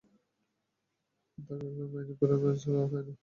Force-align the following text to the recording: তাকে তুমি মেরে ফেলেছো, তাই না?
তাকে 1.37 1.67
তুমি 1.67 1.85
মেরে 1.93 2.13
ফেলেছো, 2.19 2.69
তাই 2.83 3.03
না? 3.07 3.13